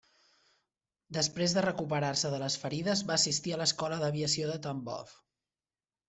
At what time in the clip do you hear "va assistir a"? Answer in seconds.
3.09-3.59